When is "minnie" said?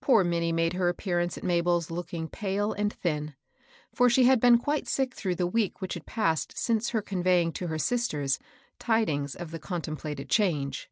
0.24-0.50